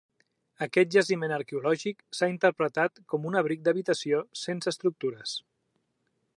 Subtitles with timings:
[0.65, 5.39] Aquest jaciment arqueològic s'ha interpretat com un abric d'habitació sense estructures.